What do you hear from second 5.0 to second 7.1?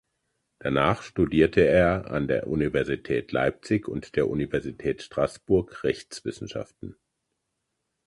Straßburg Rechtswissenschaften.